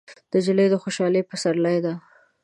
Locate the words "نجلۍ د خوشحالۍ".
0.33-1.21